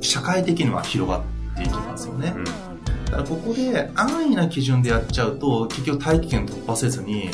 [0.04, 1.22] 社会的には広がっ
[1.56, 2.36] ていきますよね。
[3.06, 7.30] だからここで安易な基準でやっちゃうと、結局大気圏突破せずに、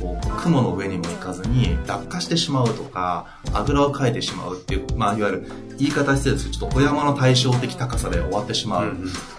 [0.00, 8.96] こう、雲の上にも行かずに、落下してしまうとか、あぐらをかいてしまうっていう、まあ、いわゆる、言い方してるんですけど、ちょっとお山の対照的高さで終わってしまう。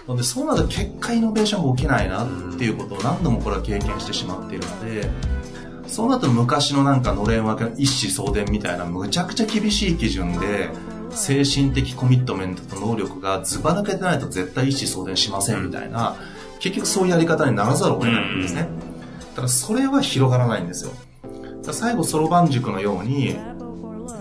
[0.07, 5.09] ので、そうなると結果イノベーションが起きないなっていうことを何度もこれは経験してしまっているので、
[5.87, 10.69] そうなると昔のなんかのれん分けの一子相伝みたいなむちゃくちゃ厳しい基準で、
[11.15, 16.15] 精神的コミットメントと能力がズバ抜けてないと絶対一子相伝しませんみたいな、
[16.59, 18.67] 結局そういうやり方にならざるを得ないんですね。
[19.31, 20.91] だからそれは広がらないんですよ。
[21.71, 23.37] 最後、そろばん塾のように、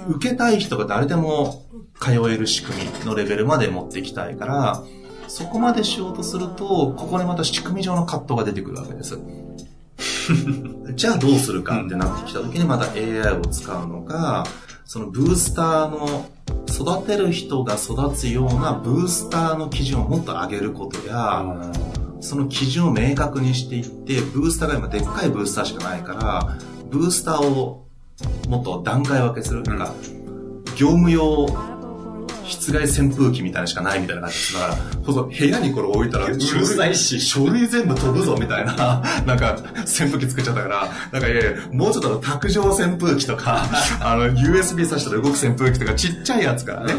[0.08, 1.64] 受けたい人が誰でも
[2.00, 4.82] 通える仕組みのレベルまで持っていきたいから、
[5.28, 9.18] そこまでしようとすると、ここでまた仕組み上の葛藤が出てくるわけです。
[10.94, 14.46] じゃあどうするかってなってきた時にまた AI を使うのか、
[14.84, 16.26] そのブースターの
[16.68, 21.44] 育てる人が育つようなブースターの基準をもっと上げることや、
[22.20, 26.58] その基準を明確にしていって、ブースターが今でっかいブースターしかないから、
[26.90, 27.86] ブースターを
[28.48, 29.62] もっと段階分けする。
[29.62, 29.92] なんか、
[30.76, 31.46] 業務用
[32.52, 43.66] 室外扇風機みたいなのしかないみたいな感じだから、そうそう部屋にこれ置いたら、うるさいし書類全部飛ぶぞみたいな、 なんか、扇風機作っちゃったから、なんかいやいや、もうちょっと卓上扇風機とか、
[44.00, 46.94] あの、USB 挿したら動く扇風機とか、ちっちゃいやつからね、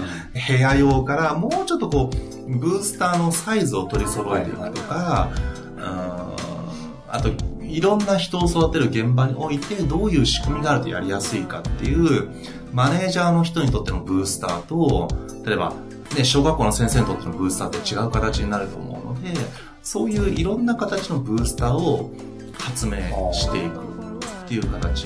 [0.47, 2.09] 部屋用から、もうちょっとこ
[2.47, 5.29] う、ブースターのサイズを取り揃えていくとか、
[5.77, 6.33] うん
[7.13, 7.29] あと、
[7.61, 12.29] いろんな人を育てる現場において、どういう仕組みがあるとやりやすいかっていう、
[12.71, 15.07] マネージャーの人にとってのブースターと、
[15.45, 15.73] 例えば、
[16.15, 19.33] ね、小学校の先生にとってのブースターって違う形になると思うので、
[19.81, 22.11] そういういろんな形のブースターを
[22.53, 22.97] 発明
[23.33, 25.05] していくっていう形。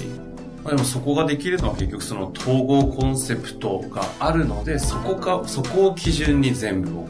[0.68, 7.10] でもそこができるのは結局その統合コンセプトがあるので、そこか、そこを基準に全部を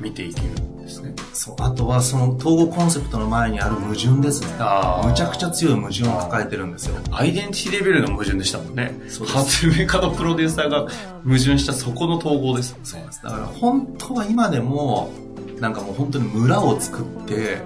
[0.00, 0.48] 見ていける
[0.86, 1.14] ですね。
[1.32, 1.56] そう。
[1.58, 4.56] あとはその統合コンセプトの前にある矛盾ですね。
[4.58, 6.96] あーむちゃくちゃ強い矛盾を抱えてるんですよ。
[7.10, 8.94] アイデンティティレベルの矛盾でしたもんね。
[9.08, 10.80] そうです発明家とプロデューサーが
[11.24, 12.76] 矛盾したそこの統合です。
[12.82, 13.22] そうです。
[13.22, 15.12] だから本当は今でも、
[15.60, 17.58] なんかもう本当に村を作って、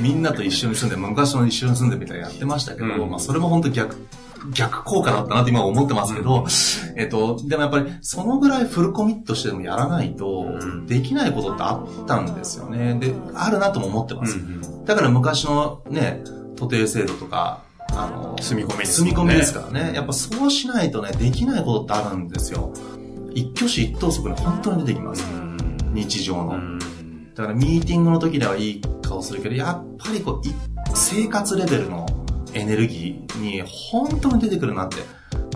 [0.00, 3.96] みんなと一緒に住んで、昔の一緒に住んでみたいなやってましたけど、うんまあそれも本当逆、
[4.50, 6.46] 逆効果だったなって今は思ってますけど、
[6.96, 12.94] えっと、でもやっぱりそのぐらいフルコミットしてでもやらないとうん、できないことってあったんですよね。
[12.94, 14.38] で、あるなとも思ってます。
[14.38, 16.22] うんだから昔のね、
[16.56, 19.92] 徒弟制度とか、あの、住み込みです住み込みですからね。
[19.94, 22.72] やっぱそうしないとね、できないことってあるんですよ。
[23.32, 25.24] 一挙手一投足に本当に出てきます。
[25.92, 26.54] 日常の。
[26.54, 26.78] うん
[27.34, 30.52] だからミーティングの時ではいい顔するけど、やっぱりこう、い
[30.94, 32.06] 生活レベルの
[32.54, 34.96] エネルギーに本当に出てくるなって。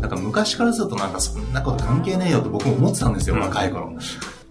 [0.01, 3.93] なんか昔からするとなんかそんなこと関係ねえよって僕も思ってたんですよ、うん若い頃。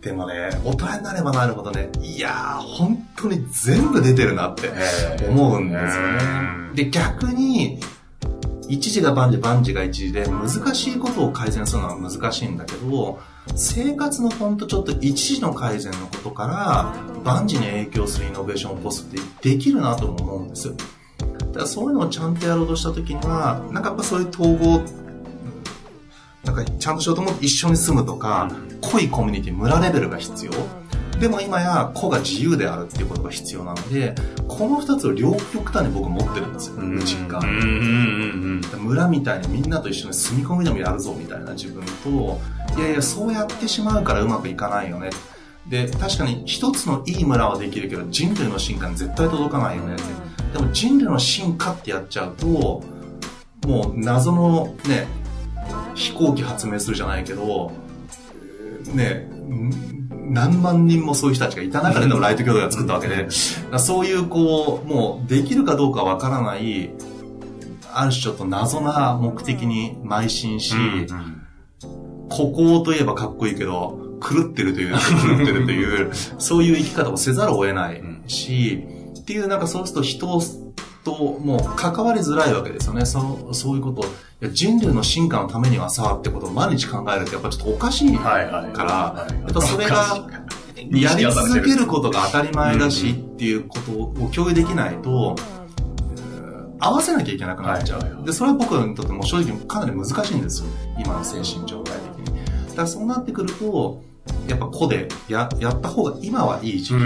[0.02, 4.72] でもね、大人になればなるほどね、いやー、本当に全部出てるなって
[5.28, 6.20] 思うんですよね。
[6.76, 7.80] で、逆に、
[8.68, 13.20] 一時が万事、万事が一時で、難しいことを改善するのは難しいんだけど、
[13.56, 20.72] 生活のほんとちょっと一時の改善のことから、万事に影響するイノベーションを起こすってできるなとも思うんです。
[21.20, 24.84] だからそういうのをちゃんとやろうとしたときには、なんかやっぱそういう統合、
[26.44, 28.52] なんかちゃんとしようと思って一緒に住むとか、
[28.82, 30.52] 濃いコミュニティ、村レベルが必要。
[31.20, 34.16] でも今や個が自由であるっていうことが必要なので、
[34.50, 36.76] この二つを両極端に僕持ってるんですよ、
[37.06, 38.62] 実感。
[38.78, 42.42] 村みたいにみんなと一緒に住み込みでもやるぞみたいな自分と、
[42.78, 45.10] いやいや、そうやってしまうからうまくいかないよね。
[45.68, 49.96] で、確かに一つのいい村はできるけど、人類の進化に絶対届かないよね。
[50.56, 52.82] でも人類の進化ってやっちゃうと、
[53.68, 55.06] もう謎のね、
[55.96, 57.74] 飛行機発明するじゃないけど、
[58.94, 59.28] ね、
[60.30, 63.30] 何万人もそういう人たちがいた中でのライト兄弟が作ったわけで、
[63.80, 66.92] そういうこう、もうできるかどうかわからない、
[67.92, 70.74] ある種ちょっと謎な目的に邁進し、
[72.30, 78.95] 孤高といえばかっこいいけど、狂ってるという、狂ってるという、 そういう生き方をせざるを得ないし、
[79.26, 80.40] っていうなんかそうすると人
[81.04, 83.08] ともう関わりづらいわけですよね。
[83.08, 84.04] そそういうこと。
[84.04, 84.06] い
[84.42, 90.28] や人類の進化のためにはさ、ってことを毎日考えるとやっぱちょっとおかしいから、やっぱそれが、
[90.92, 95.36] やり続けることが当たり前だしっていうことを共有できないと、
[96.80, 98.24] 合わせなきゃいけなくなっちゃう。
[98.24, 100.68] で、それは僕にとっても正直かなり難しいんですよ。
[101.00, 102.46] 今の精神状態的に。
[102.68, 104.04] だからそうなってくると、
[104.48, 107.02] やっぱ個でややった方が今はいい時期。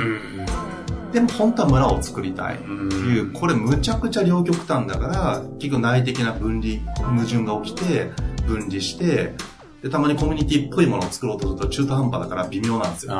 [1.11, 8.11] でも本当は村を作りたいっていう、これむちゃくちゃ両極端だから、結局内的な分離、矛盾が起きて、
[8.45, 9.33] 分離して、
[9.81, 13.13] で、たまにコミュニティっぽいものを作ろうとすると中途半端だから微妙なんですよ。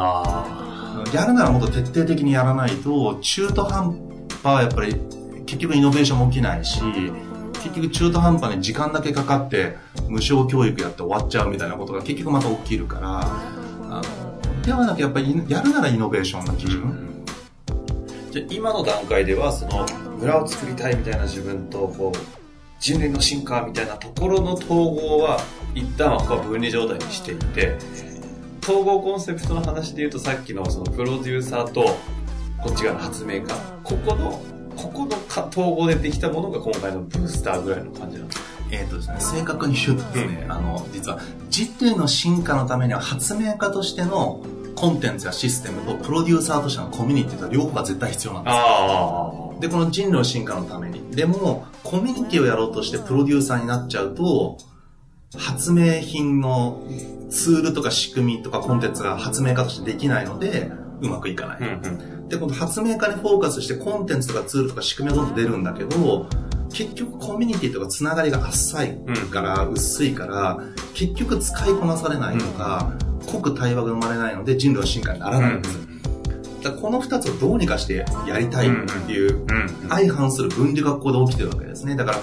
[1.14, 3.98] やるならもっと徹底的にやらないと、中途半
[4.44, 4.96] 端はやっぱり
[5.46, 6.82] 結局イノベーションも起きないし、
[7.54, 17.19] 結局中途半端に時間だけかかって無償教育やって終わっちゃうみたいなことが結局また起きるから、あのではなくやっぱりやるならイノベーションの基準。
[18.48, 19.86] じゃ今の段階ではその
[20.18, 22.18] 村を作りたいみたいな自分とこう
[22.80, 25.40] 人類の進化みたいなところの統合は
[25.76, 27.76] 一旦は分離状態にしていて
[28.62, 31.98] 統合コンセプトの話で言うとさっきのそのプロデューサーと
[32.62, 33.48] こっち側の発明家
[33.84, 34.42] ここの
[34.76, 35.18] ここの
[35.50, 38.40] 統合でできたものが今回のブースターぐらいの感じなんです。
[38.40, 44.42] かえっ、ー、とですね、正確に言うとですね、あの、実は、人類の進化のためには発明家としての
[44.80, 49.58] コンテンツやシステムとプロデューサーとしてのコミュニティと両方が絶対必要なんですよ。
[49.60, 51.12] で、この人類の進化のために。
[51.12, 54.58] でも、コミュニティをやろうとしてプロデューサーになっちゃうと、
[55.38, 56.82] 発明品の
[57.30, 61.60] ツールとか仕組みとかコンテンツが発明家としてできないので、うまくいかない。
[61.60, 61.88] うんう
[62.24, 66.26] ん、で、この発明家にフォーカスしてコンテンツとかツールとか仕組みがどんどん出るんだけど、
[66.72, 68.98] 結局コミュニティとかつながりが浅い
[69.30, 70.58] から、薄いから、
[70.94, 75.90] 結局使いこなされないとか、うん濃く対話が生まれないので人類の進化にならないんです。
[76.64, 78.72] だこの二つをどうにかしてやりたいっ
[79.08, 79.46] ていう
[79.88, 81.96] 相反する分離がここで起きてるわけですね。
[81.96, 82.18] だから、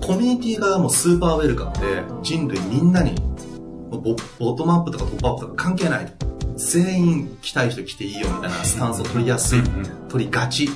[0.00, 3.14] コミュニティ側もスーパーウェルカムで人類みんなに
[3.90, 6.12] ボボトムアップとかトップアップとか関係ない。
[6.56, 9.62] 全員来たい人来ていいよみたいなスタンスを取りやすい。
[10.08, 10.68] 取りがち。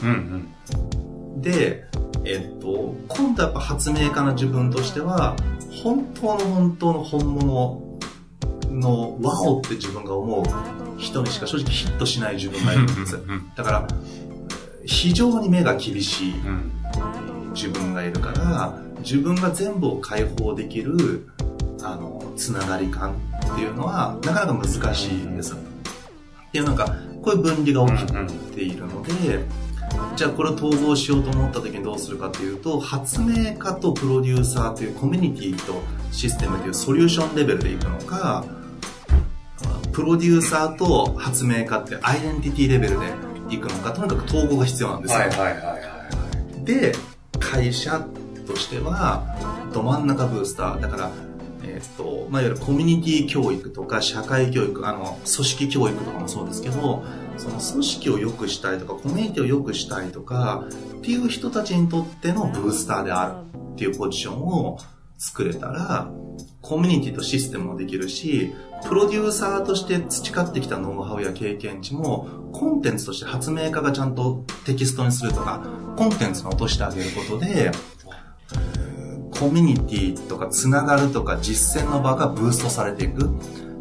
[1.39, 1.85] で、
[2.25, 5.35] えっと、今度やっぱ発明家の自分としては、
[5.83, 7.83] 本当の本当の本物
[8.73, 13.21] のワオって自分が思う人にしか正直ヒットしない自分がいるんです。
[13.57, 13.89] だから、
[14.85, 16.35] 非常に目が厳しい
[17.55, 21.29] 自分がいるから、自分が全部を解放できる、
[21.83, 25.55] あの、つながり感っていうのは、なかなか難しいです。
[25.55, 25.57] っ
[26.53, 28.13] ていうなんか、こういう分離が起き
[28.55, 29.13] ているので、
[30.17, 38.45] じゃあこれを統合しようと思った時にどうするかというと、発明家とプロデューサーというコミュニティとシステムというソリューションレベルでいくのか、
[39.93, 43.13] プロデューサーと発明家ってアイデンティティレベルで
[43.51, 45.21] いくのか、とにかく統合が必要なんですよ。
[45.21, 45.79] はいはいはいは
[46.61, 46.95] い、で、
[47.39, 48.05] 会社
[48.47, 49.25] としては、
[49.73, 50.81] ど真ん中ブースター。
[50.81, 51.11] だから、
[51.65, 57.05] えっ、と、まあ、いわゆるコミュニティ教育とか社会教育、あの、組織教育とかもそうですけど、
[57.37, 60.67] その組織を良くしたいとか、コミュニティを良くしたいとか、
[60.99, 63.35] っていう人たちにとってのブースターである
[63.73, 64.79] っていうポジションを
[65.19, 66.11] 作れたら、
[66.63, 68.55] コミュニティとシステムもできるし、
[68.89, 75.61] プロデューサーとして培ってきたノウハウや経験値も、コンテンツとして発明家がちゃんとテキストにするとか、
[75.97, 77.73] コンテンツに落としてあげることで、
[79.39, 83.29] コミュニティとかつながるとか実践の場がブーストされていく。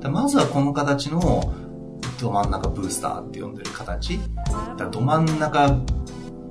[0.10, 1.54] まずはこの形の
[2.20, 4.20] ど真ん中ブースターって呼んでる形。
[4.78, 5.78] だど真ん中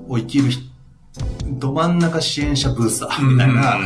[0.06, 0.50] を生きる、
[1.58, 3.78] ど真ん中支援者ブースターみたいな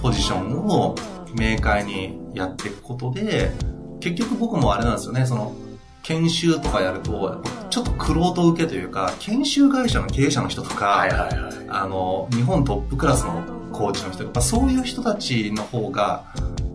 [0.00, 0.96] ポジションを
[1.34, 3.52] 明快にやっていくことで、
[4.00, 5.54] 結局僕もあれなんですよね、その、
[6.02, 11.32] 研修とかやると、ちょっと苦労と受けというか、研修会社の経営者の人とか、はいはいはい、
[11.68, 16.24] あの、日本トップクラスのコーチの人とか、そういう人たちの方が、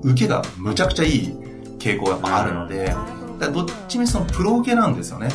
[0.04, 1.34] 受けがむちゃくちゃいい
[1.80, 2.96] 傾向がやっぱあるので、
[3.40, 5.30] どっちみそのプロ受けなんですよね。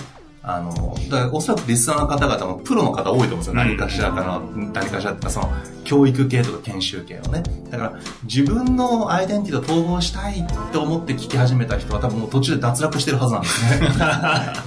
[0.45, 3.55] あの、だからおそらくリスナーの方々もプロの方多いと思うんですよ。
[3.55, 4.41] 何かしらかの、
[4.73, 5.53] 何かしらってその、
[5.85, 7.43] 教育系とか研修系をね。
[7.71, 13.81] だから、自分のアイデンティティと統合したいって思って聞き始めた人は多分もう途中で脱落してるはずなんですね。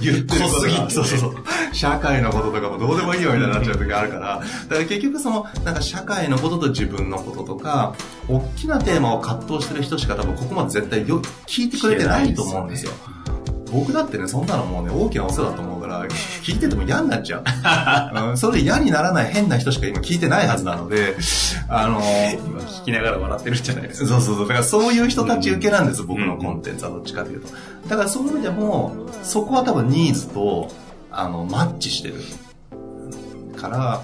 [0.00, 1.34] 言ってること濃すぎてそうそうそう。
[1.72, 4.20] 社会のこととかもどうでもいいよみたいになっちゃう時あるから。
[4.20, 7.94] だから結局その、なんか社会のことと自分のこととか、
[8.28, 12.92] 大きなテーマを葛藤してる人しか多分ここまで絶対よ聞いてくれてないと思うんですよ。
[13.72, 17.44] 僕だってね、そんなのもうね、大きなお世話だと思うから、聞いてても嫌になっちゃう。
[18.30, 21.16] うん、それ嫌にならない変な人しか今聞いてないはずなので、
[21.68, 24.08] あの今聞きながら笑ってるんじゃないですか。
[24.08, 24.48] そうそうそう。
[24.48, 27.48] だからそういう人たち受けなんです、僕のコンテンツはどっちかというと。
[27.88, 30.70] だからそういう意味でも、そこは多分ニーズと、
[31.10, 32.14] あの、マッチしてる。
[33.56, 34.02] から、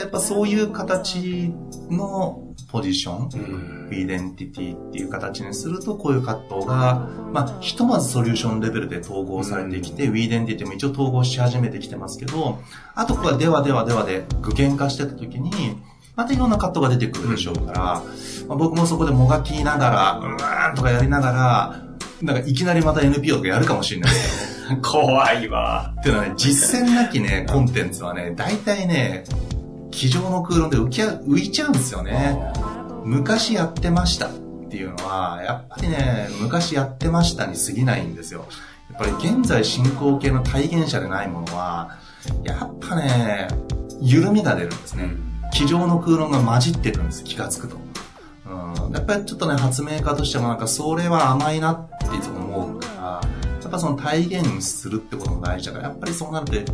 [0.00, 1.52] やっぱそういう形
[1.90, 2.43] の
[2.74, 12.58] ポジション、うんイデンティティっていう形にすると、こういう葛藤が、まあ、ひとまずソリューションレベルで統合されてきて、 wedentity も一応統合し始めてきてますけど、
[12.96, 15.52] あとこれはではではではで具現化してた時に、
[16.16, 17.82] またいろんな葛藤が出てくるでしょうから、
[18.48, 21.84] まあ、僕もそこでもがきながら、うーんとかやりながら、
[22.22, 24.80] なんかいきなりまた NPO とかやるかもしれないですよね。
[24.82, 25.94] 怖いわ。
[26.00, 29.24] っていうのはね、実践なきね、コンテンツはね、大体ね、
[29.94, 32.38] 机上の空論で浮きゃ浮いちゃうんですよね。
[33.04, 34.30] 昔やってましたっ
[34.68, 38.46] ていうのは、やっぱりね、昔やってましたに過ぎないんですよ。
[38.90, 41.96] やっぱり現在進行形の体現者でないものは、
[42.42, 43.48] やっぱね、
[44.00, 45.10] 緩みが出るんですね。
[45.52, 47.76] 机上の空論が混じってるんです、気がつくと。
[48.46, 53.20] うん、やっぱりちょっとね、発明家としてもなんかそれは甘いなっていつも思うから、
[53.62, 56.72] やっぱその体現するってことも大事だから、やっぱりそうなると、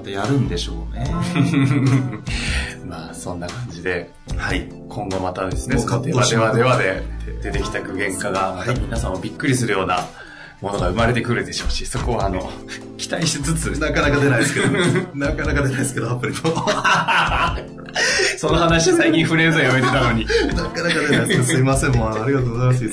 [0.00, 1.06] またやるんでしょうね。
[2.88, 4.66] まあ、そんな感じで、はい。
[4.88, 7.02] 今後またですね、そのではではではで
[7.42, 10.06] 出てきた具現化が、また皆さんもびっくりするような
[10.62, 12.50] ものが生まれてくるでしょうし、そこはあの、
[12.96, 14.68] 期待しつつ、なかなか出ないですけど、
[15.14, 16.40] なかなか出ないですけど、アプリも。
[18.38, 20.26] その話最近フレーズはやめてたのに、
[20.56, 22.90] なかなか出ないですけど、すいません、もうありがとうございます。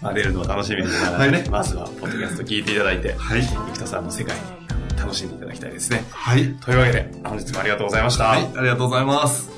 [0.00, 3.42] まあ、出るのを楽しみにしながらね、はいまずはポッドキャスト聞いていただいて、はい。
[3.42, 4.57] 生田さんの世界に
[5.08, 6.04] 楽しんでいただきたいですね。
[6.10, 6.54] はい。
[6.54, 8.24] というわけで、本日もありがとうございました。
[8.24, 9.57] はい、ありがとうございます。